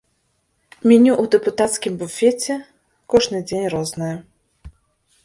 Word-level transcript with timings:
Меню 0.91 1.11
ў 1.23 1.25
дэпутацкім 1.35 1.93
буфеце 1.99 2.57
кожны 3.15 3.43
дзень 3.53 3.67
рознае. 3.75 4.11